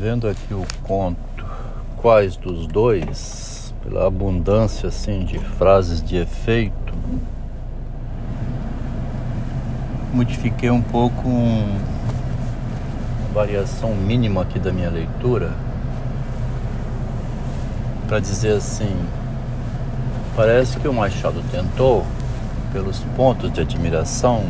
Vendo 0.00 0.26
aqui 0.26 0.54
o 0.54 0.64
conto, 0.82 1.44
quais 1.98 2.34
dos 2.34 2.66
dois, 2.66 3.74
pela 3.84 4.06
abundância 4.06 4.88
assim 4.88 5.26
de 5.26 5.38
frases 5.38 6.02
de 6.02 6.16
efeito, 6.16 6.94
modifiquei 10.14 10.70
um 10.70 10.80
pouco 10.80 11.28
um, 11.28 11.78
uma 13.20 13.34
variação 13.34 13.94
mínima 13.94 14.40
aqui 14.40 14.58
da 14.58 14.72
minha 14.72 14.88
leitura 14.88 15.52
para 18.08 18.20
dizer 18.20 18.56
assim, 18.56 18.96
parece 20.34 20.80
que 20.80 20.88
o 20.88 20.94
Machado 20.94 21.42
tentou, 21.52 22.06
pelos 22.72 23.00
pontos 23.14 23.52
de 23.52 23.60
admiração, 23.60 24.44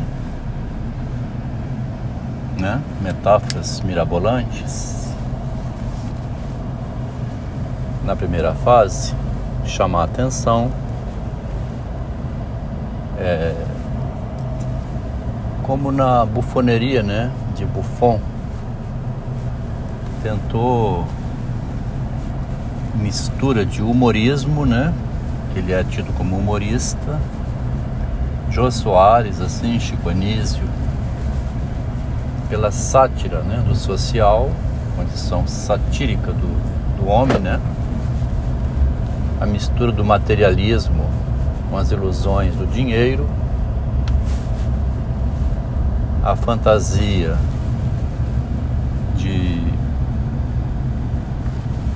né, 2.56 2.80
metáforas 3.02 3.80
mirabolantes, 3.80 5.09
na 8.04 8.16
primeira 8.16 8.54
fase, 8.54 9.14
chamar 9.64 10.04
atenção, 10.04 10.70
é, 13.18 13.54
como 15.62 15.92
na 15.92 16.24
bufoneria, 16.24 17.02
né, 17.02 17.30
de 17.54 17.64
Buffon, 17.64 18.18
tentou 20.22 21.06
mistura 22.94 23.64
de 23.64 23.82
humorismo, 23.82 24.64
né, 24.64 24.92
ele 25.54 25.72
é 25.72 25.84
tido 25.84 26.12
como 26.16 26.36
humorista, 26.36 27.20
Jô 28.50 28.70
Soares, 28.70 29.40
assim, 29.40 29.78
Chico 29.78 30.08
Anísio, 30.08 30.64
pela 32.48 32.72
sátira, 32.72 33.42
né, 33.42 33.62
do 33.66 33.76
social, 33.76 34.50
condição 34.96 35.46
satírica 35.46 36.32
do, 36.32 36.96
do 36.96 37.08
homem, 37.08 37.38
né, 37.38 37.60
a 39.40 39.46
mistura 39.46 39.90
do 39.90 40.04
materialismo 40.04 41.08
com 41.70 41.76
as 41.78 41.90
ilusões 41.90 42.54
do 42.54 42.66
dinheiro, 42.66 43.26
a 46.22 46.36
fantasia 46.36 47.36
de 49.16 49.62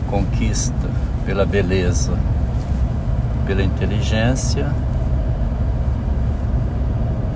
conquista 0.08 0.88
pela 1.26 1.44
beleza, 1.44 2.12
pela 3.46 3.62
inteligência, 3.62 4.72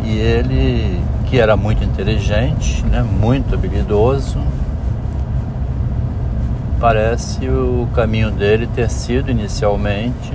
e 0.05 0.17
ele, 0.17 1.03
que 1.27 1.39
era 1.39 1.55
muito 1.55 1.85
inteligente, 1.85 2.83
né, 2.87 3.03
muito 3.03 3.55
habilidoso, 3.55 4.39
parece 6.81 7.49
o 7.49 7.89
caminho 7.95 8.31
dele 8.31 8.69
ter 8.75 8.89
sido 8.89 9.31
inicialmente 9.31 10.33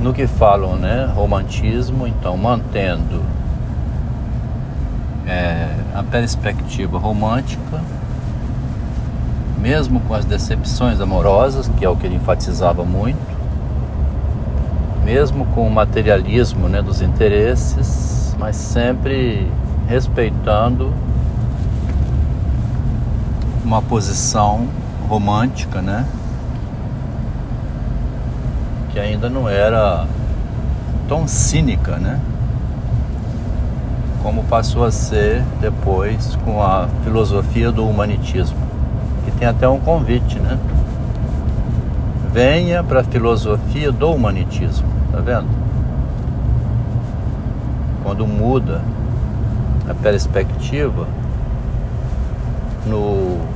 no 0.00 0.12
que 0.12 0.26
falam, 0.26 0.76
né, 0.76 1.10
romantismo, 1.14 2.06
então 2.06 2.36
mantendo 2.36 3.22
é, 5.26 5.68
a 5.94 6.02
perspectiva 6.02 6.98
romântica, 6.98 7.80
mesmo 9.60 10.00
com 10.00 10.14
as 10.14 10.24
decepções 10.24 11.00
amorosas, 11.00 11.68
que 11.78 11.84
é 11.84 11.88
o 11.88 11.96
que 11.96 12.06
ele 12.06 12.16
enfatizava 12.16 12.84
muito, 12.84 13.32
mesmo 15.04 15.46
com 15.46 15.66
o 15.66 15.70
materialismo 15.70 16.68
né, 16.68 16.82
dos 16.82 17.00
interesses, 17.00 18.36
mas 18.38 18.56
sempre 18.56 19.46
respeitando 19.88 20.92
uma 23.64 23.80
posição 23.80 24.66
romântica, 25.08 25.80
né? 25.80 26.04
Que 28.90 28.98
ainda 28.98 29.30
não 29.30 29.48
era 29.48 30.06
tão 31.08 31.26
cínica, 31.28 31.96
né? 31.96 32.20
Como 34.22 34.44
passou 34.44 34.84
a 34.84 34.90
ser 34.90 35.42
depois 35.60 36.36
com 36.44 36.62
a 36.62 36.88
filosofia 37.04 37.70
do 37.72 37.86
humanitismo. 37.86 38.58
Que 39.24 39.30
tem 39.32 39.48
até 39.48 39.68
um 39.68 39.78
convite, 39.78 40.38
né? 40.38 40.58
Venha 42.32 42.82
para 42.82 43.00
a 43.00 43.04
filosofia 43.04 43.92
do 43.92 44.10
humanitismo, 44.10 44.88
tá 45.10 45.18
vendo? 45.18 45.48
Quando 48.02 48.26
muda 48.26 48.82
a 49.88 49.94
perspectiva 49.94 51.06
no 52.86 53.51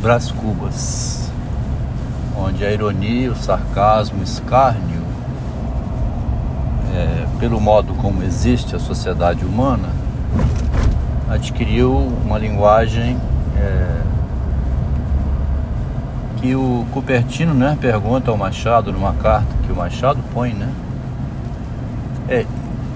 Brás 0.00 0.32
Cubas, 0.32 1.30
onde 2.34 2.64
a 2.64 2.72
ironia, 2.72 3.30
o 3.30 3.36
sarcasmo, 3.36 4.20
o 4.20 4.22
escárnio, 4.22 5.02
é, 6.94 7.26
pelo 7.38 7.60
modo 7.60 7.92
como 7.92 8.22
existe 8.22 8.74
a 8.74 8.78
sociedade 8.78 9.44
humana, 9.44 9.90
adquiriu 11.28 11.94
uma 12.24 12.38
linguagem 12.38 13.18
é, 13.58 14.00
que 16.38 16.54
o 16.54 16.86
Cupertino 16.92 17.52
né, 17.52 17.76
pergunta 17.78 18.30
ao 18.30 18.38
Machado 18.38 18.90
numa 18.90 19.12
carta 19.12 19.54
que 19.66 19.70
o 19.70 19.76
Machado 19.76 20.18
põe, 20.32 20.54
né? 20.54 20.72
É, 22.26 22.46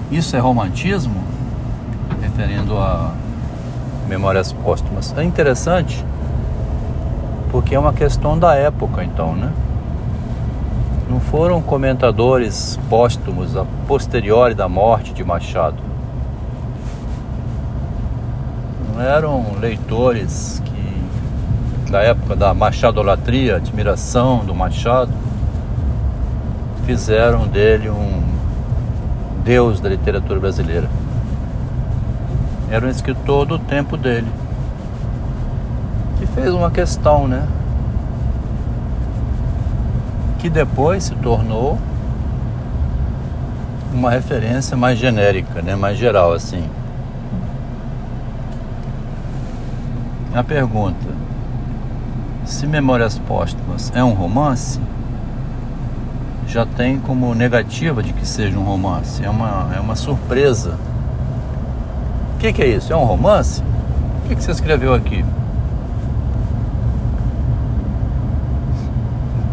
isso 0.09 0.35
é 0.35 0.39
romantismo? 0.39 1.23
Referindo 2.19 2.79
a 2.79 3.13
Memórias 4.07 4.51
Póstumas. 4.51 5.13
É 5.15 5.23
interessante 5.23 6.03
porque 7.55 7.73
é 7.73 7.79
uma 7.79 7.93
questão 7.93 8.37
da 8.37 8.53
época, 8.53 9.01
então, 9.01 9.33
né? 9.33 9.49
Não 11.09 11.21
foram 11.21 11.61
comentadores 11.61 12.77
póstumos 12.89 13.55
a 13.55 13.63
posteriori 13.87 14.53
da 14.53 14.67
morte 14.67 15.13
de 15.13 15.23
Machado. 15.23 15.77
Não 18.93 19.01
eram 19.01 19.53
leitores 19.57 20.61
que, 20.65 21.89
da 21.89 22.01
época 22.01 22.35
da 22.35 22.53
machadolatria, 22.53 23.55
admiração 23.55 24.43
do 24.43 24.53
Machado, 24.53 25.13
fizeram 26.85 27.47
dele 27.47 27.89
um 27.89 28.21
deus 29.45 29.79
da 29.79 29.87
literatura 29.87 30.41
brasileira. 30.41 30.89
Era 32.69 32.85
um 32.85 32.89
escritor 32.89 33.45
do 33.45 33.57
tempo 33.57 33.95
dele 33.95 34.27
fez 36.35 36.53
uma 36.53 36.69
questão, 36.69 37.27
né? 37.27 37.47
Que 40.39 40.49
depois 40.49 41.05
se 41.05 41.15
tornou 41.15 41.79
uma 43.93 44.11
referência 44.11 44.75
mais 44.75 44.99
genérica, 44.99 45.61
né? 45.61 45.75
Mais 45.75 45.97
geral, 45.97 46.33
assim. 46.33 46.69
A 50.33 50.43
pergunta: 50.43 51.07
se 52.43 52.67
Memórias 52.67 53.17
Póstumas 53.17 53.91
é 53.95 54.03
um 54.03 54.11
romance, 54.11 54.79
já 56.47 56.65
tem 56.65 56.99
como 56.99 57.33
negativa 57.33 58.03
de 58.03 58.13
que 58.13 58.27
seja 58.27 58.57
um 58.59 58.63
romance. 58.63 59.23
É 59.23 59.29
uma, 59.29 59.71
é 59.75 59.79
uma 59.79 59.95
surpresa. 59.95 60.77
O 62.35 62.37
que, 62.37 62.51
que 62.51 62.61
é 62.61 62.67
isso? 62.67 62.91
É 62.91 62.95
um 62.95 63.05
romance? 63.05 63.63
O 64.23 64.27
que, 64.27 64.35
que 64.35 64.43
você 64.43 64.51
escreveu 64.51 64.93
aqui? 64.93 65.23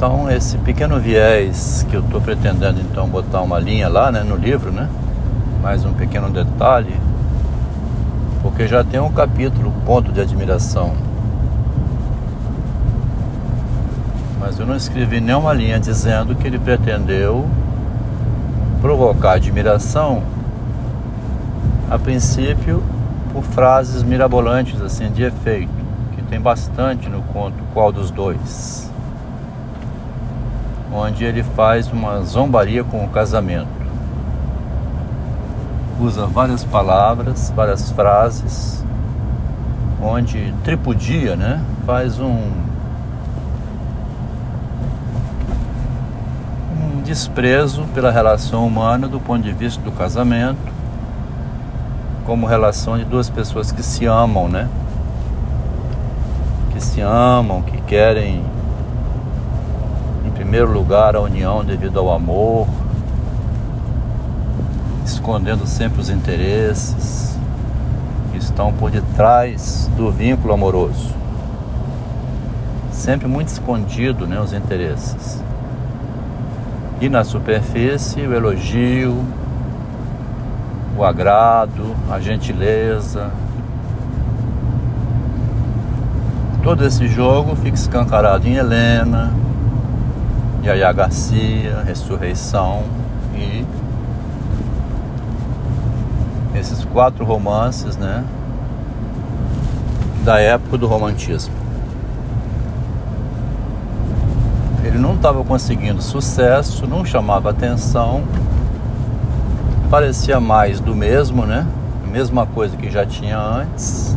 Então 0.02 0.28
esse 0.28 0.58
pequeno 0.58 0.98
viés 0.98 1.86
que 1.88 1.94
eu 1.94 2.00
estou 2.00 2.20
pretendendo 2.20 2.80
então 2.80 3.06
botar 3.06 3.40
uma 3.40 3.60
linha 3.60 3.88
lá 3.88 4.10
né, 4.10 4.24
no 4.24 4.34
livro, 4.34 4.72
né? 4.72 4.88
Mais 5.62 5.84
um 5.84 5.92
pequeno 5.92 6.28
detalhe, 6.28 6.92
porque 8.42 8.66
já 8.66 8.82
tem 8.82 8.98
um 8.98 9.12
capítulo 9.12 9.72
ponto 9.86 10.10
de 10.10 10.20
admiração. 10.20 10.92
Mas 14.40 14.58
eu 14.58 14.66
não 14.66 14.74
escrevi 14.74 15.20
nenhuma 15.20 15.52
linha 15.52 15.78
dizendo 15.78 16.34
que 16.34 16.48
ele 16.48 16.58
pretendeu 16.58 17.48
provocar 18.80 19.34
admiração, 19.34 20.24
a 21.88 21.96
princípio 21.96 22.82
por 23.32 23.44
frases 23.44 24.02
mirabolantes 24.02 24.82
assim 24.82 25.12
de 25.12 25.22
efeito, 25.22 25.70
que 26.16 26.22
tem 26.22 26.40
bastante 26.40 27.08
no 27.08 27.22
conto 27.22 27.54
Qual 27.72 27.92
dos 27.92 28.10
Dois 28.10 28.90
onde 30.92 31.24
ele 31.24 31.42
faz 31.42 31.90
uma 31.90 32.20
zombaria 32.22 32.84
com 32.84 33.04
o 33.04 33.08
casamento. 33.08 33.68
Usa 36.00 36.26
várias 36.26 36.64
palavras, 36.64 37.52
várias 37.54 37.90
frases, 37.92 38.84
onde 40.02 40.52
tripudia, 40.64 41.36
né? 41.36 41.62
Faz 41.86 42.18
um, 42.18 42.62
desprezo 47.04 47.84
pela 47.94 48.10
relação 48.10 48.66
humana 48.66 49.06
do 49.06 49.20
ponto 49.20 49.42
de 49.42 49.52
vista 49.52 49.82
do 49.82 49.92
casamento, 49.92 50.72
como 52.24 52.46
relação 52.46 52.96
de 52.96 53.04
duas 53.04 53.28
pessoas 53.28 53.70
que 53.70 53.82
se 53.82 54.06
amam, 54.06 54.48
né? 54.48 54.68
que 56.72 56.80
se 56.80 57.00
amam, 57.02 57.60
que 57.60 57.80
querem, 57.82 58.36
em 58.36 58.51
primeiro 60.52 60.70
lugar, 60.70 61.16
a 61.16 61.20
união 61.22 61.64
devido 61.64 61.98
ao 61.98 62.12
amor, 62.12 62.68
escondendo 65.02 65.66
sempre 65.66 65.98
os 65.98 66.10
interesses 66.10 67.38
que 68.30 68.36
estão 68.36 68.70
por 68.70 68.90
detrás 68.90 69.90
do 69.96 70.12
vínculo 70.12 70.52
amoroso. 70.52 71.08
Sempre 72.90 73.26
muito 73.26 73.48
escondido 73.48 74.26
né, 74.26 74.38
os 74.38 74.52
interesses. 74.52 75.42
E 77.00 77.08
na 77.08 77.24
superfície, 77.24 78.20
o 78.20 78.34
elogio, 78.34 79.24
o 80.98 81.02
agrado, 81.02 81.96
a 82.10 82.20
gentileza. 82.20 83.30
Todo 86.62 86.84
esse 86.84 87.08
jogo 87.08 87.56
fica 87.56 87.74
escancarado 87.74 88.46
em 88.46 88.56
Helena, 88.56 89.40
Yaya 90.64 90.92
Garcia, 90.92 91.82
Ressurreição 91.84 92.84
e 93.34 93.66
esses 96.54 96.84
quatro 96.84 97.24
romances, 97.24 97.96
né? 97.96 98.24
Da 100.24 100.38
época 100.38 100.78
do 100.78 100.86
romantismo. 100.86 101.52
Ele 104.84 104.98
não 104.98 105.14
estava 105.14 105.42
conseguindo 105.42 106.00
sucesso, 106.00 106.86
não 106.86 107.04
chamava 107.04 107.50
atenção, 107.50 108.22
parecia 109.90 110.38
mais 110.38 110.80
do 110.80 110.94
mesmo, 110.94 111.44
né? 111.44 111.66
Mesma 112.10 112.46
coisa 112.46 112.76
que 112.76 112.90
já 112.90 113.06
tinha 113.06 113.38
antes. 113.38 114.16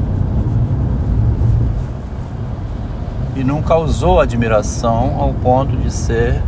E 3.35 3.43
não 3.43 3.61
causou 3.61 4.19
admiração 4.19 5.17
ao 5.19 5.33
ponto 5.33 5.75
de 5.75 5.91
ser 5.91 6.41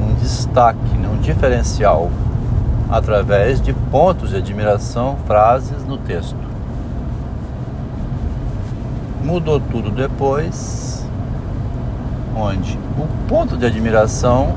um 0.00 0.14
destaque, 0.14 0.96
né? 0.96 1.08
um 1.08 1.20
diferencial 1.20 2.10
através 2.90 3.60
de 3.60 3.72
pontos 3.72 4.30
de 4.30 4.36
admiração, 4.36 5.16
frases 5.26 5.84
no 5.84 5.98
texto. 5.98 6.36
Mudou 9.22 9.60
tudo 9.60 9.90
depois, 9.90 11.04
onde 12.34 12.78
o 12.96 13.06
ponto 13.28 13.56
de 13.56 13.66
admiração 13.66 14.54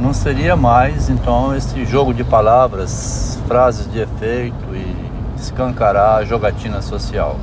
não 0.00 0.12
seria 0.12 0.56
mais 0.56 1.08
então 1.08 1.54
esse 1.56 1.84
jogo 1.84 2.12
de 2.12 2.24
palavras, 2.24 3.38
frases 3.46 3.90
de 3.90 4.00
efeito 4.00 4.74
e 4.74 4.96
escancarar 5.36 6.18
a 6.18 6.24
jogatina 6.24 6.82
social. 6.82 7.36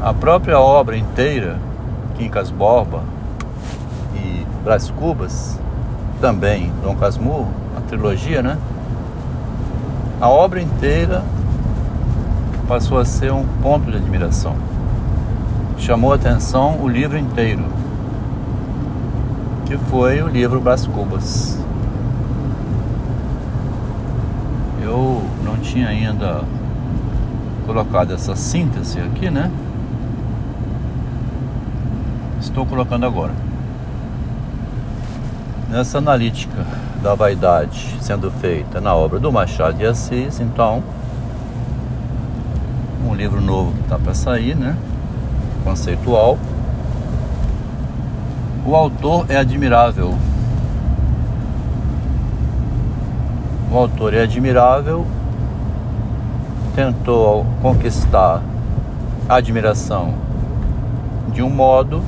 A 0.00 0.14
própria 0.14 0.60
obra 0.60 0.96
inteira, 0.96 1.58
Quincas 2.16 2.50
Borba, 2.50 3.02
Brás 4.62 4.90
Cubas, 4.90 5.58
também 6.20 6.72
Dom 6.82 6.94
Casmurro, 6.94 7.48
a 7.76 7.80
trilogia, 7.80 8.42
né? 8.42 8.58
A 10.20 10.28
obra 10.28 10.60
inteira 10.60 11.24
passou 12.66 12.98
a 12.98 13.04
ser 13.04 13.32
um 13.32 13.46
ponto 13.62 13.90
de 13.90 13.96
admiração. 13.96 14.54
Chamou 15.78 16.12
a 16.12 16.16
atenção 16.16 16.78
o 16.82 16.88
livro 16.88 17.16
inteiro, 17.16 17.64
que 19.64 19.76
foi 19.76 20.20
o 20.22 20.28
livro 20.28 20.60
Brás 20.60 20.86
Cubas. 20.86 21.58
Eu 24.82 25.22
não 25.44 25.56
tinha 25.56 25.88
ainda 25.88 26.42
colocado 27.64 28.12
essa 28.12 28.36
síntese 28.36 29.00
aqui, 29.00 29.30
né? 29.30 29.50
Estou 32.40 32.64
colocando 32.64 33.04
agora. 33.04 33.32
Nessa 35.68 35.98
analítica 35.98 36.64
da 37.02 37.14
vaidade 37.14 37.96
sendo 38.00 38.30
feita 38.30 38.80
na 38.80 38.94
obra 38.94 39.18
do 39.18 39.30
Machado 39.32 39.76
de 39.76 39.84
Assis, 39.84 40.38
então, 40.38 40.82
um 43.04 43.12
livro 43.12 43.40
novo 43.40 43.72
que 43.72 43.80
está 43.80 43.98
para 43.98 44.14
sair, 44.14 44.54
né? 44.54 44.76
Conceitual. 45.64 46.38
O 48.64 48.76
autor 48.76 49.26
é 49.28 49.36
admirável. 49.36 50.14
O 53.70 53.76
autor 53.76 54.14
é 54.14 54.22
admirável, 54.22 55.04
tentou 56.74 57.44
conquistar 57.60 58.40
a 59.28 59.34
admiração 59.34 60.14
de 61.32 61.42
um 61.42 61.50
modo 61.50 62.02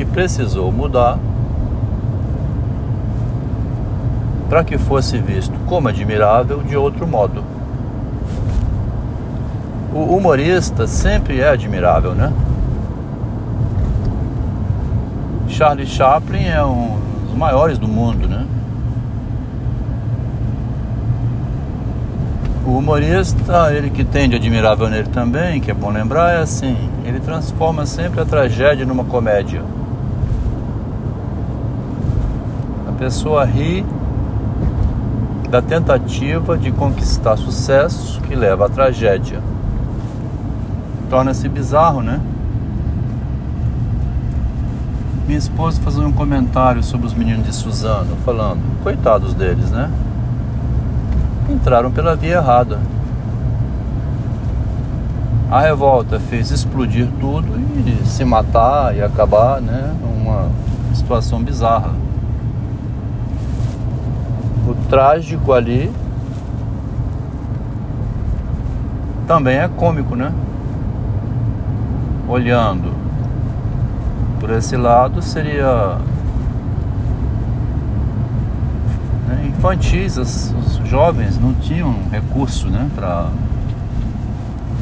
que 0.00 0.04
precisou 0.06 0.72
mudar 0.72 1.18
para 4.48 4.64
que 4.64 4.78
fosse 4.78 5.18
visto 5.18 5.52
como 5.66 5.88
admirável 5.88 6.62
de 6.62 6.74
outro 6.74 7.06
modo. 7.06 7.44
O 9.92 10.16
humorista 10.16 10.86
sempre 10.86 11.40
é 11.40 11.50
admirável, 11.50 12.14
né? 12.14 12.32
Charlie 15.48 15.86
Chaplin 15.86 16.46
é 16.46 16.64
um 16.64 16.98
dos 17.26 17.36
maiores 17.36 17.76
do 17.76 17.86
mundo, 17.86 18.26
né? 18.26 18.46
O 22.66 22.78
humorista, 22.78 23.74
ele 23.74 23.90
que 23.90 24.04
tem 24.04 24.30
de 24.30 24.36
admirável 24.36 24.88
nele 24.88 25.08
também, 25.08 25.60
que 25.60 25.70
é 25.70 25.74
bom 25.74 25.90
lembrar, 25.90 26.32
é 26.32 26.38
assim: 26.38 26.76
ele 27.04 27.20
transforma 27.20 27.84
sempre 27.84 28.20
a 28.20 28.24
tragédia 28.24 28.86
numa 28.86 29.04
comédia. 29.04 29.62
A 32.88 32.89
pessoa 33.00 33.46
ri 33.46 33.82
da 35.48 35.62
tentativa 35.62 36.58
de 36.58 36.70
conquistar 36.70 37.34
sucesso 37.38 38.20
que 38.20 38.34
leva 38.34 38.66
à 38.66 38.68
tragédia. 38.68 39.40
Torna-se 41.08 41.48
bizarro, 41.48 42.02
né? 42.02 42.20
Minha 45.26 45.38
esposa 45.38 45.80
fazendo 45.80 46.08
um 46.08 46.12
comentário 46.12 46.82
sobre 46.82 47.06
os 47.06 47.14
meninos 47.14 47.46
de 47.46 47.54
Suzano, 47.54 48.16
falando, 48.22 48.60
coitados 48.82 49.32
deles, 49.32 49.70
né? 49.70 49.90
Entraram 51.48 51.90
pela 51.90 52.14
via 52.14 52.36
errada. 52.36 52.78
A 55.50 55.58
revolta 55.58 56.20
fez 56.20 56.50
explodir 56.50 57.08
tudo 57.18 57.48
e 57.58 58.06
se 58.06 58.26
matar 58.26 58.94
e 58.94 59.00
acabar, 59.02 59.58
né? 59.58 59.90
Uma 60.04 60.50
situação 60.92 61.42
bizarra 61.42 62.09
trágico 64.90 65.52
ali 65.52 65.90
também 69.26 69.58
é 69.58 69.68
cômico, 69.68 70.16
né? 70.16 70.32
Olhando 72.28 72.92
por 74.40 74.50
esse 74.50 74.76
lado 74.76 75.22
seria 75.22 75.98
né, 79.28 79.46
infantis, 79.46 80.16
os, 80.16 80.52
os, 80.52 80.88
jovens 80.88 81.38
não 81.38 81.54
tinham 81.54 81.94
recurso, 82.10 82.68
né, 82.68 82.90
para 82.96 83.28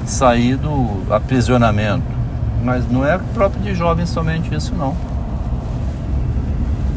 sair 0.06 0.56
do 0.56 1.12
aprisionamento. 1.12 2.06
Mas 2.64 2.90
não 2.90 3.04
é 3.04 3.18
próprio 3.34 3.60
de 3.62 3.74
jovens 3.74 4.08
somente 4.08 4.54
isso 4.54 4.74
não. 4.74 4.96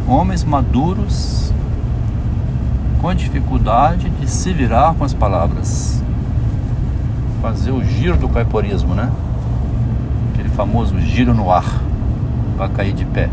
Homens 0.08 0.46
maduros 0.46 1.53
com 3.01 3.13
dificuldade 3.15 4.10
de 4.12 4.29
se 4.29 4.53
virar 4.53 4.93
com 4.93 5.03
as 5.03 5.13
palavras. 5.13 6.03
Fazer 7.41 7.72
o 7.72 7.84
giro 7.84 8.15
do 8.15 8.29
caiporismo, 8.29 8.93
né? 8.93 9.12
Aquele 10.31 10.50
famoso 10.50 11.00
giro 11.00 11.34
no 11.34 11.51
ar 11.51 11.81
para 12.55 12.70
cair 12.70 12.93
de 12.93 13.03
pé. 13.05 13.27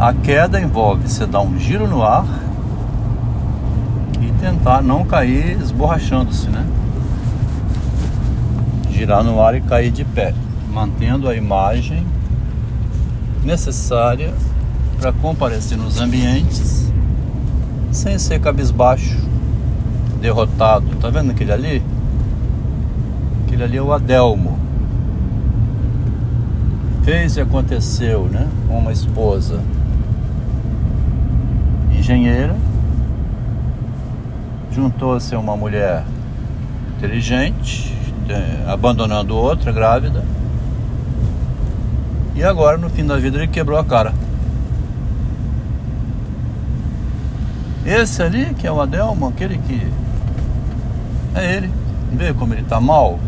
A 0.00 0.12
queda 0.12 0.60
envolve 0.60 1.08
você 1.08 1.24
dar 1.24 1.40
um 1.40 1.56
giro 1.56 1.86
no 1.86 2.02
ar 2.02 2.26
e 4.20 4.32
tentar 4.40 4.82
não 4.82 5.04
cair 5.04 5.56
esborrachando-se, 5.60 6.48
né? 6.48 6.66
Girar 8.90 9.22
no 9.22 9.40
ar 9.40 9.54
e 9.54 9.60
cair 9.60 9.92
de 9.92 10.04
pé, 10.04 10.34
mantendo 10.72 11.28
a 11.28 11.36
imagem 11.36 12.04
necessária 13.44 14.34
para 14.98 15.12
comparecer 15.12 15.76
nos 15.76 16.00
ambientes 16.00 16.92
sem 17.90 18.18
ser 18.18 18.40
cabisbaixo, 18.40 19.16
derrotado. 20.20 20.86
Tá 20.96 21.08
vendo 21.10 21.30
aquele 21.30 21.52
ali? 21.52 21.82
Aquele 23.44 23.62
ali 23.62 23.76
é 23.76 23.82
o 23.82 23.92
Adelmo. 23.92 24.58
Fez 27.02 27.36
e 27.36 27.40
aconteceu, 27.40 28.24
né? 28.24 28.48
Com 28.66 28.78
uma 28.78 28.90
esposa 28.90 29.60
engenheira, 31.92 32.56
juntou-se 34.72 35.34
a 35.34 35.38
uma 35.38 35.56
mulher 35.56 36.04
inteligente, 36.96 37.96
abandonando 38.66 39.36
outra 39.36 39.70
grávida. 39.70 40.24
E 42.34 42.42
agora, 42.42 42.76
no 42.76 42.90
fim 42.90 43.06
da 43.06 43.16
vida, 43.16 43.38
ele 43.38 43.46
quebrou 43.46 43.78
a 43.78 43.84
cara. 43.84 44.12
Esse 47.84 48.22
ali, 48.22 48.54
que 48.54 48.66
é 48.66 48.72
o 48.72 48.80
Adelmo, 48.80 49.28
aquele 49.28 49.58
que. 49.58 49.86
É 51.34 51.56
ele. 51.56 51.70
Vê 52.12 52.32
como 52.32 52.54
ele 52.54 52.62
tá 52.62 52.80
mal, 52.80 53.18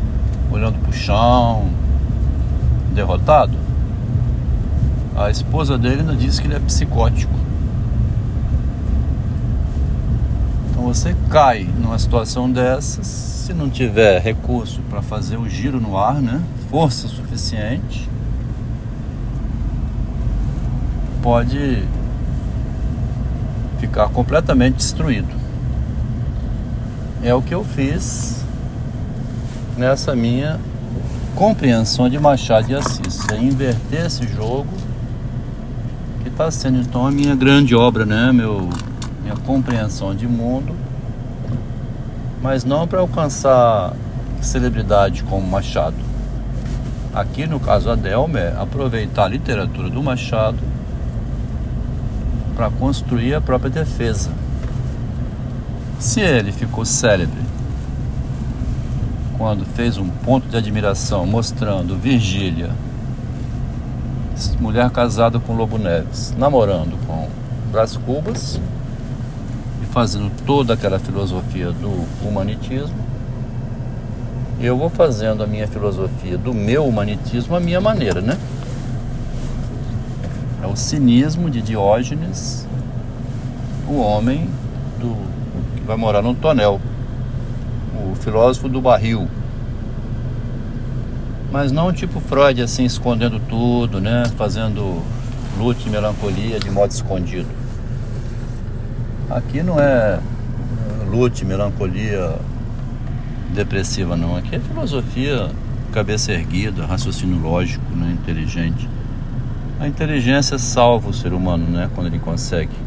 olhando 0.50 0.78
pro 0.78 0.92
chão, 0.92 1.68
derrotado. 2.94 3.56
A 5.16 5.30
esposa 5.30 5.76
dele 5.76 6.00
ainda 6.00 6.14
disse 6.14 6.40
que 6.40 6.46
ele 6.46 6.54
é 6.54 6.60
psicótico. 6.60 7.34
Então 10.70 10.84
você 10.84 11.14
cai 11.30 11.68
numa 11.78 11.98
situação 11.98 12.50
dessas, 12.50 13.06
se 13.06 13.52
não 13.52 13.68
tiver 13.68 14.20
recurso 14.20 14.80
para 14.88 15.02
fazer 15.02 15.36
o 15.36 15.48
giro 15.48 15.80
no 15.80 15.98
ar, 15.98 16.20
né? 16.20 16.40
Força 16.70 17.08
suficiente, 17.08 18.08
pode 21.22 21.82
ficar 23.78 24.08
completamente 24.08 24.76
destruído. 24.76 25.28
É 27.22 27.34
o 27.34 27.42
que 27.42 27.54
eu 27.54 27.64
fiz 27.64 28.44
nessa 29.76 30.14
minha 30.14 30.58
compreensão 31.34 32.08
de 32.08 32.18
Machado 32.18 32.66
de 32.66 32.74
Assis, 32.74 33.28
é 33.30 33.36
inverter 33.36 34.06
esse 34.06 34.26
jogo 34.26 34.68
que 36.22 36.28
está 36.28 36.50
sendo 36.50 36.78
então 36.78 37.06
a 37.06 37.10
minha 37.10 37.34
grande 37.34 37.74
obra, 37.74 38.06
né? 38.06 38.32
Meu 38.32 38.70
minha 39.22 39.36
compreensão 39.36 40.14
de 40.14 40.26
mundo, 40.26 40.74
mas 42.40 42.64
não 42.64 42.86
para 42.86 43.00
alcançar 43.00 43.92
celebridade 44.40 45.24
como 45.24 45.44
Machado. 45.46 45.96
Aqui 47.12 47.46
no 47.46 47.58
caso 47.58 47.90
Adelme 47.90 48.38
é 48.38 48.54
aproveitar 48.56 49.24
a 49.24 49.28
literatura 49.28 49.90
do 49.90 50.02
Machado 50.02 50.58
para 52.56 52.70
construir 52.70 53.34
a 53.34 53.40
própria 53.40 53.70
defesa. 53.70 54.30
Se 56.00 56.20
ele 56.20 56.50
ficou 56.50 56.84
célebre 56.84 57.44
quando 59.36 59.66
fez 59.66 59.98
um 59.98 60.08
ponto 60.08 60.48
de 60.48 60.56
admiração 60.56 61.26
mostrando 61.26 61.96
Virgília, 61.96 62.70
mulher 64.58 64.90
casada 64.90 65.38
com 65.38 65.54
Lobo 65.54 65.76
Neves, 65.76 66.34
namorando 66.36 66.98
com 67.06 67.28
Brás 67.70 67.96
Cubas, 67.98 68.58
fazendo 69.92 70.30
toda 70.44 70.74
aquela 70.74 70.98
filosofia 70.98 71.70
do 71.70 72.06
humanitismo, 72.26 72.96
eu 74.60 74.76
vou 74.76 74.88
fazendo 74.88 75.42
a 75.42 75.46
minha 75.46 75.66
filosofia 75.68 76.36
do 76.38 76.52
meu 76.52 76.86
humanitismo 76.86 77.54
a 77.54 77.60
minha 77.60 77.80
maneira, 77.80 78.20
né? 78.20 78.38
É 80.66 80.68
o 80.68 80.74
cinismo 80.74 81.48
de 81.48 81.62
Diógenes, 81.62 82.66
o 83.88 84.00
homem 84.00 84.50
do, 84.98 85.16
que 85.76 85.82
vai 85.86 85.96
morar 85.96 86.22
no 86.22 86.34
tonel, 86.34 86.80
o 87.94 88.16
filósofo 88.16 88.68
do 88.68 88.80
barril. 88.80 89.28
Mas 91.52 91.70
não 91.70 91.92
tipo 91.92 92.18
Freud 92.18 92.60
assim 92.60 92.84
escondendo 92.84 93.40
tudo, 93.48 94.00
né? 94.00 94.24
Fazendo 94.36 95.04
luta 95.56 95.82
e 95.86 95.88
melancolia 95.88 96.58
de 96.58 96.68
modo 96.68 96.90
escondido. 96.90 97.48
Aqui 99.30 99.62
não 99.62 99.78
é 99.78 100.18
lute, 101.08 101.44
melancolia 101.44 102.34
depressiva, 103.54 104.16
não. 104.16 104.36
Aqui 104.36 104.56
é 104.56 104.58
filosofia 104.58 105.48
cabeça 105.92 106.32
erguida, 106.32 106.84
raciocínio 106.84 107.38
lógico, 107.38 107.94
né? 107.94 108.16
inteligente. 108.20 108.95
A 109.78 109.86
inteligência 109.86 110.58
salva 110.58 111.10
o 111.10 111.12
ser 111.12 111.32
humano, 111.32 111.66
né? 111.66 111.90
Quando 111.94 112.06
ele 112.06 112.18
consegue 112.18 112.85